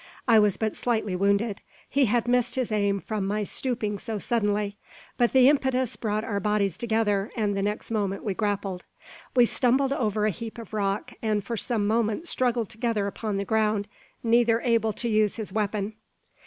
[0.27, 1.61] I was but slightly wounded.
[1.87, 4.79] He had missed his aim from my stooping so suddenly;
[5.15, 8.83] but the impetus brought our bodies together, and the next moment we grappled.
[9.35, 13.45] We stumbled over a heap of rock, and for some moments struggled together upon the
[13.45, 13.87] ground,
[14.23, 15.93] neither able to use his weapon.